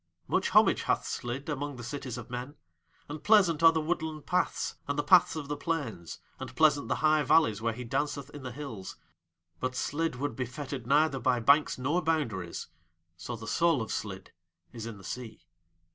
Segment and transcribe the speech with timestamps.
[0.27, 2.55] Much homage hath Slid among the cities of men
[3.07, 6.95] and pleasant are the woodland paths and the paths of the plains, and pleasant the
[7.05, 8.95] high valleys where he danceth in the hills;
[9.59, 12.65] but Slid would be fettered neither by banks nor boundaries
[13.15, 14.31] so the soul of Slid
[14.73, 15.45] is in the Sea.